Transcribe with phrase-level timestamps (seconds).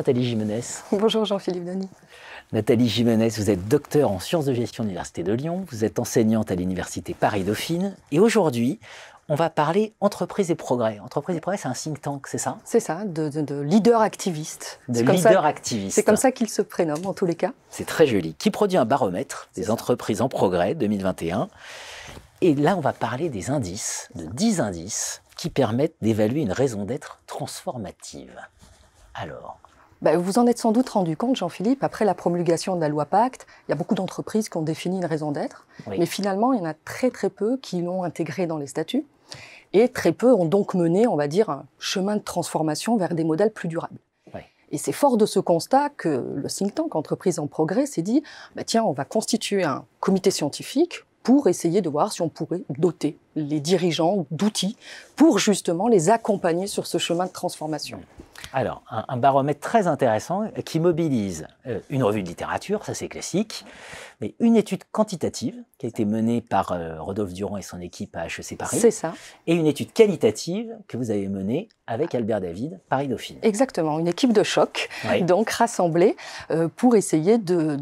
[0.00, 0.62] Nathalie Jimenez.
[0.92, 1.88] Bonjour Jean-Philippe Denis.
[2.52, 5.98] Nathalie Jimenez, vous êtes docteur en sciences de gestion de l'Université de Lyon, vous êtes
[5.98, 8.80] enseignante à l'Université Paris-Dauphine et aujourd'hui,
[9.28, 11.00] on va parler entreprise et progrès.
[11.00, 12.56] Entreprise et progrès, c'est un think tank, c'est ça?
[12.64, 14.80] C'est ça, de, leader activiste.
[14.88, 15.96] De leader activiste.
[15.96, 17.52] C'est comme ça qu'il se prénomme en tous les cas.
[17.68, 18.32] C'est très joli.
[18.36, 21.50] Qui produit un baromètre des entreprises en progrès 2021.
[22.40, 26.86] Et là, on va parler des indices, de 10 indices qui permettent d'évaluer une raison
[26.86, 28.40] d'être transformative.
[29.12, 29.58] Alors,
[30.02, 33.04] bah, vous en êtes sans doute rendu compte, Jean-Philippe, après la promulgation de la loi
[33.04, 36.58] Pacte, il y a beaucoup d'entreprises qui ont défini une raison d'être, mais finalement, il
[36.58, 39.04] y en a très très peu qui l'ont intégrée dans les statuts,
[39.72, 43.24] et très peu ont donc mené, on va dire, un chemin de transformation vers des
[43.24, 43.98] modèles plus durables.
[44.72, 48.22] Et c'est fort de ce constat que le think tank Entreprise en Progrès s'est dit,
[48.54, 52.62] bah tiens, on va constituer un comité scientifique pour essayer de voir si on pourrait
[52.78, 54.76] doter les dirigeants d'outils
[55.16, 58.00] pour justement les accompagner sur ce chemin de transformation.
[58.52, 63.64] Alors, un, baromètre très intéressant qui mobilise euh, une revue de littérature, ça c'est classique,
[64.20, 68.16] mais une étude quantitative qui a été menée par euh, Rodolphe Durand et son équipe
[68.16, 68.78] à HEC Paris.
[68.78, 69.14] C'est ça.
[69.46, 73.38] Et une étude qualitative que vous avez menée avec Albert David, Paris Dauphine.
[73.42, 74.88] Exactement, une équipe de choc,
[75.22, 76.16] donc rassemblée
[76.50, 77.76] euh, pour essayer de,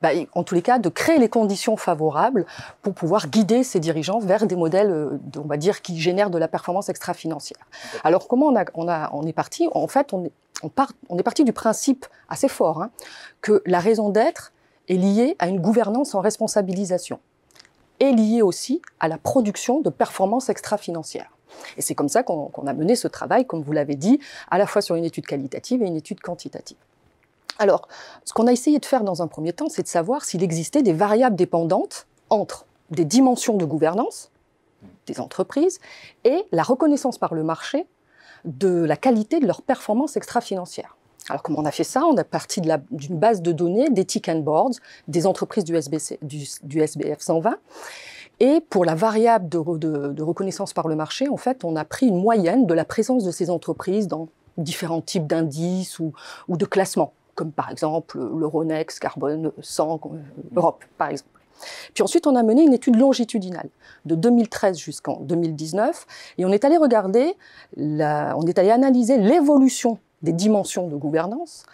[0.00, 2.46] bah, en tous les cas, de créer les conditions favorables
[2.80, 6.48] pour pouvoir guider ces dirigeants vers des modèles, on va dire, qui génèrent de la
[6.48, 7.58] performance extra-financière.
[8.02, 9.68] Alors, comment on, a, on, a, on est parti?
[9.72, 12.90] En fait, on est, on, part, on est parti du principe assez fort hein,
[13.42, 14.53] que la raison d'être
[14.88, 17.20] est liée à une gouvernance en responsabilisation
[18.00, 21.30] et liée aussi à la production de performances extra-financières.
[21.76, 24.18] Et c'est comme ça qu'on a mené ce travail, comme vous l'avez dit,
[24.50, 26.76] à la fois sur une étude qualitative et une étude quantitative.
[27.58, 27.86] Alors,
[28.24, 30.82] ce qu'on a essayé de faire dans un premier temps, c'est de savoir s'il existait
[30.82, 34.30] des variables dépendantes entre des dimensions de gouvernance
[35.06, 35.80] des entreprises
[36.24, 37.86] et la reconnaissance par le marché
[38.44, 40.96] de la qualité de leurs performances extra-financières.
[41.28, 42.04] Alors, comment on a fait ça?
[42.04, 44.72] On a parti d'une base de données d'éthique and boards
[45.08, 47.56] des entreprises du, SBF 120.
[48.40, 52.20] Et pour la variable de, reconnaissance par le marché, en fait, on a pris une
[52.20, 56.12] moyenne de la présence de ces entreprises dans différents types d'indices ou,
[56.48, 60.18] de classements, comme par exemple l'Euronext, Carbone 100, euh,
[60.54, 61.30] Europe, par exemple.
[61.94, 63.68] Puis ensuite, on a mené une étude longitudinale
[64.04, 66.06] de 2013 jusqu'en 2019,
[66.38, 67.34] et on est allé regarder,
[67.78, 71.64] on est allé analyser l'évolution des dimensions de gouvernance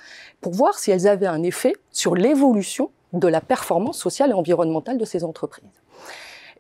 [0.41, 4.99] pour voir si elles avaient un effet sur l'évolution de la performance sociale et environnementale
[4.99, 5.65] de ces entreprises.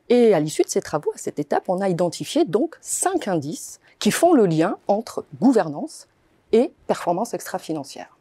[0.09, 3.79] Et à l'issue de ces travaux, à cette étape, on a identifié donc cinq indices
[3.99, 6.09] qui font le lien entre gouvernance
[6.53, 8.19] et performance extra-financière.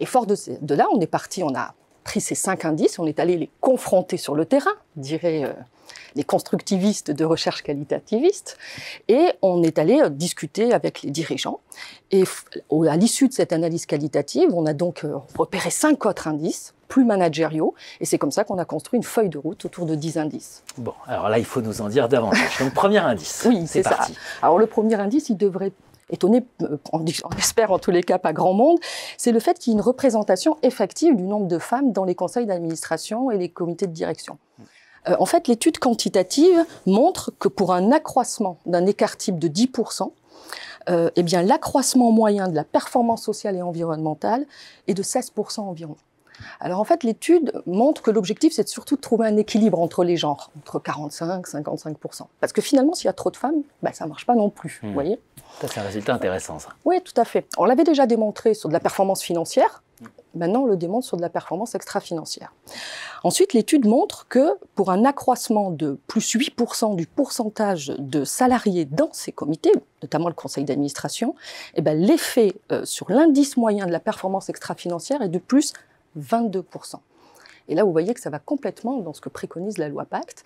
[0.00, 1.74] Et fort de, de, là, on est parti, on a
[2.04, 5.52] pris ces cinq indices, on est allé les confronter sur le terrain, dirait euh,
[6.14, 8.58] les constructivistes de recherche qualitativiste,
[9.08, 11.60] et on est allé euh, discuter avec les dirigeants.
[12.10, 12.24] Et
[12.88, 17.04] à l'issue de cette analyse qualitative, on a donc euh, repéré cinq autres indices plus
[17.04, 20.18] managériaux, et c'est comme ça qu'on a construit une feuille de route autour de dix
[20.18, 20.62] indices.
[20.76, 22.58] Bon, alors là, il faut nous en dire davantage.
[22.60, 23.46] Donc, premier indice.
[23.48, 23.98] oui, c'est ça.
[24.42, 25.72] Alors, le premier indice, il devrait
[26.12, 27.04] étonné, euh, on,
[27.38, 28.78] espère en tous les cas pas grand monde,
[29.16, 32.14] c'est le fait qu'il y ait une représentation effective du nombre de femmes dans les
[32.14, 34.38] conseils d'administration et les comités de direction.
[35.08, 40.12] Euh, en fait, l'étude quantitative montre que pour un accroissement d'un écart type de 10%,
[40.88, 44.46] euh, eh bien, l'accroissement moyen de la performance sociale et environnementale
[44.88, 45.96] est de 16% environ.
[46.60, 50.16] Alors en fait, l'étude montre que l'objectif, c'est surtout de trouver un équilibre entre les
[50.16, 51.96] genres, entre 45 55
[52.40, 54.50] Parce que finalement, s'il y a trop de femmes, bah, ça ne marche pas non
[54.50, 54.80] plus.
[54.82, 54.94] Vous hmm.
[54.94, 55.20] voyez?
[55.60, 56.70] Ça, c'est un résultat intéressant, ça.
[56.84, 57.46] Oui, tout à fait.
[57.58, 59.82] On l'avait déjà démontré sur de la performance financière.
[60.34, 62.54] Maintenant, on le démontre sur de la performance extra-financière.
[63.24, 69.10] Ensuite, l'étude montre que pour un accroissement de plus 8% du pourcentage de salariés dans
[69.12, 69.72] ces comités,
[70.02, 71.34] notamment le conseil d'administration,
[71.74, 75.72] eh ben, l'effet euh, sur l'indice moyen de la performance extra-financière est de plus
[76.18, 76.96] 22%.
[77.68, 80.44] Et là, vous voyez que ça va complètement dans ce que préconise la loi Pacte.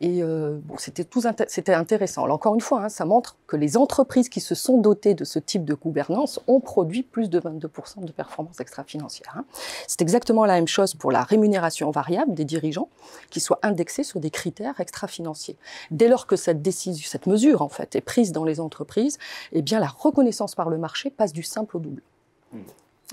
[0.00, 1.06] Et euh, bon, c'était
[1.48, 2.24] c'était intéressant.
[2.24, 5.24] Alors, encore une fois, hein, ça montre que les entreprises qui se sont dotées de
[5.24, 9.34] ce type de gouvernance ont produit plus de 22% de performance extra-financière.
[9.36, 9.44] Hein.
[9.86, 12.88] C'est exactement la même chose pour la rémunération variable des dirigeants,
[13.30, 15.56] qui soit indexée sur des critères extra-financiers.
[15.90, 19.18] Dès lors que cette décision, cette mesure en fait, est prise dans les entreprises,
[19.52, 22.02] eh bien, la reconnaissance par le marché passe du simple au double.
[22.52, 22.58] Mmh.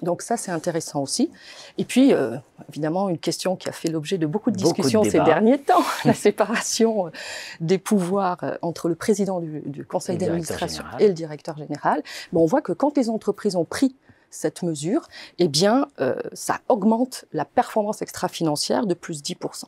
[0.02, 1.32] Donc ça, c'est intéressant aussi.
[1.78, 2.38] Et puis, euh,
[2.70, 6.14] évidemment, une question qui a fait l'objet de beaucoup de discussions ces derniers temps, la
[6.14, 7.12] séparation euh,
[7.60, 12.02] des pouvoirs euh, entre le président du, conseil d'administration et le directeur général.
[12.34, 13.96] on voit que quand les entreprises ont pris
[14.30, 15.08] cette mesure,
[15.40, 15.88] eh bien,
[16.32, 19.66] ça augmente la performance extra-financière de plus 10%.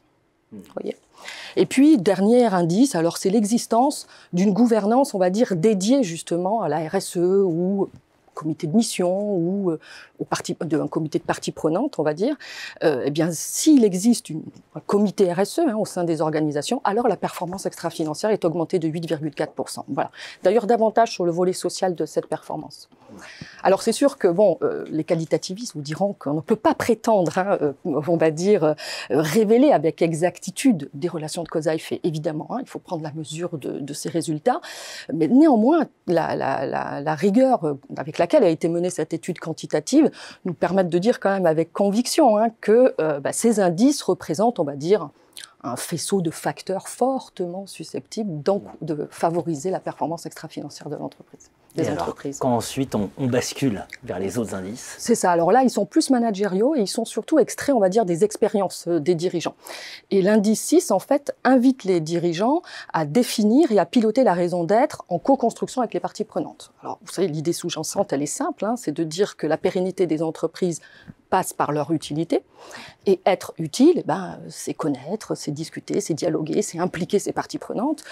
[0.53, 0.59] Hmm.
[0.73, 0.95] Voyez?
[1.57, 6.69] Et puis, dernier indice, alors c'est l'existence d'une gouvernance, on va dire, dédiée justement à
[6.69, 7.89] la RSE ou
[8.33, 9.79] comité de mission ou euh,
[10.73, 12.35] un comité de parties prenantes, on va dire,
[12.83, 14.31] euh, eh bien, s'il existe
[14.75, 18.87] un comité RSE hein, au sein des organisations, alors la performance extra-financière est augmentée de
[18.87, 19.83] 8,4%.
[19.89, 20.11] Voilà.
[20.43, 22.89] D'ailleurs, davantage sur le volet social de cette performance.
[23.61, 27.37] Alors c'est sûr que bon, euh, les qualitativistes vous diront qu'on ne peut pas prétendre,
[27.37, 28.75] hein, euh, on va dire,
[29.09, 31.99] révéler avec exactitude des relations de cause à effet.
[32.03, 34.61] Évidemment, hein, il faut prendre la mesure de, de ces résultats,
[35.13, 40.09] mais néanmoins, la, la, la, la, rigueur avec laquelle a été menée cette étude quantitative
[40.45, 44.63] nous permet de dire quand même avec conviction hein, que bah, ces indices représentent, on
[44.63, 45.09] va dire,
[45.63, 48.41] un faisceau de facteurs fortement susceptibles
[48.81, 51.49] de favoriser la performance extra-financière de l'entreprise.
[51.75, 52.37] Des entreprises.
[52.39, 55.31] quand ensuite on, on, bascule vers les autres indices C'est ça.
[55.31, 58.23] Alors là, ils sont plus managériaux et ils sont surtout extraits, on va dire, des
[58.23, 59.55] expériences euh, des dirigeants.
[60.11, 62.61] Et l'indice 6, en fait, invite les dirigeants
[62.93, 66.71] à définir et à piloter la raison d'être en co-construction avec les parties prenantes.
[66.81, 70.05] Alors, vous savez, l'idée sous-jacente, elle est simple, hein, c'est de dire que la pérennité
[70.05, 70.79] des entreprises
[71.33, 72.43] passe par leur utilité.
[73.07, 77.57] Et être utile, eh ben, c'est connaître, c'est discuter, c'est dialoguer, c'est impliquer ces parties
[77.57, 78.03] prenantes.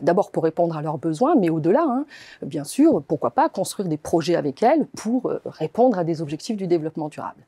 [0.00, 2.06] D'abord pour répondre à leurs besoins, mais au-delà, hein,
[2.40, 6.56] bien sûr, pourquoi pas construire des projets avec elles pour euh, répondre à des objectifs
[6.56, 7.42] du développement durable.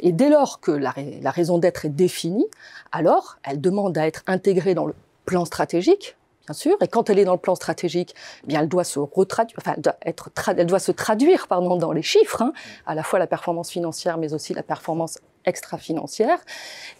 [0.00, 0.92] Et dès lors que la,
[1.30, 2.46] raison d'être est définie,
[2.92, 4.94] alors elle demande à être intégrée dans le
[5.24, 6.16] plan stratégique,
[6.46, 6.76] bien sûr.
[6.82, 9.76] Et quand elle est dans le plan stratégique, eh bien elle doit se retraduire, enfin,
[10.04, 12.52] être elle doit se traduire, pardon, dans les chiffres, hein,
[12.84, 16.38] à la fois la performance financière, mais aussi la performance extra-financière.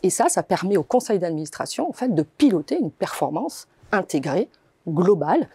[0.02, 4.48] Et ça, ça permet au conseil d'administration, en fait, de piloter une performance intégrée,
[4.86, 5.48] globale,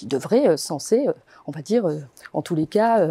[0.00, 1.12] qui devrait, euh, censée, euh,
[1.46, 2.00] on va dire, euh,
[2.32, 3.06] en tous les cas,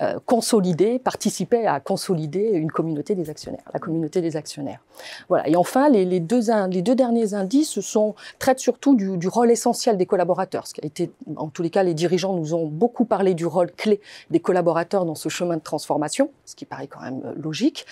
[0.00, 4.80] euh, consolider, participer à consolider une communauté des actionnaires, la communauté des actionnaires.
[5.28, 5.46] Voilà.
[5.48, 6.40] Et enfin, les, les, deux,
[6.70, 10.66] les deux derniers indices sont, traitent surtout du, du, rôle essentiel des collaborateurs.
[10.66, 13.44] Ce qui a été, en tous les cas, les dirigeants nous ont beaucoup parlé du
[13.44, 14.00] rôle clé
[14.30, 17.84] des collaborateurs dans ce chemin de transformation, ce qui paraît quand même euh, logique.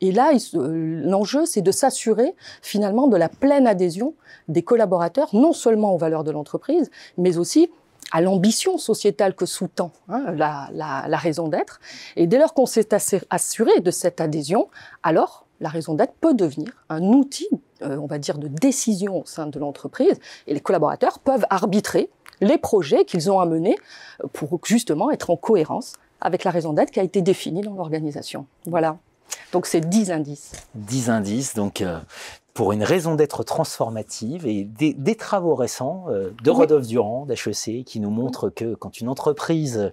[0.00, 4.14] Et là, euh, l'enjeu, c'est de s'assurer finalement de la pleine adhésion
[4.48, 7.70] des collaborateurs, non seulement aux valeurs de l'entreprise, mais aussi
[8.12, 11.80] à l'ambition sociétale que sous-tend hein, la, la, la, raison d'être.
[12.14, 12.90] Et dès lors qu'on s'est
[13.30, 14.68] assuré de cette adhésion,
[15.02, 17.48] alors la raison d'être peut devenir un outil,
[17.82, 22.10] euh, on va dire, de décision au sein de l'entreprise, et les collaborateurs peuvent arbitrer
[22.40, 23.76] les projets qu'ils ont à mener
[24.32, 28.46] pour justement être en cohérence avec la raison d'être qui a été définie dans l'organisation.
[28.66, 28.98] Voilà.
[29.52, 30.52] Donc c'est 10 indices.
[30.74, 31.98] 10 indices, donc euh,
[32.54, 36.56] pour une raison d'être transformative et des, des travaux récents euh, de oui.
[36.56, 39.92] Rodolphe Durand, d'HEC, qui nous montrent que quand une entreprise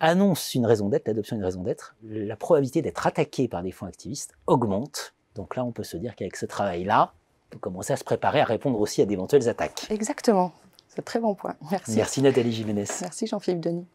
[0.00, 3.86] annonce une raison d'être, l'adoption d'une raison d'être, la probabilité d'être attaquée par des fonds
[3.86, 5.14] activistes augmente.
[5.34, 7.12] Donc là, on peut se dire qu'avec ce travail-là,
[7.48, 9.86] on peut commencer à se préparer à répondre aussi à d'éventuelles attaques.
[9.90, 10.52] Exactement.
[10.88, 11.54] C'est un très bon point.
[11.70, 11.96] Merci.
[11.96, 12.84] Merci Nathalie Jiménez.
[13.00, 13.86] Merci Jean-Philippe Denis.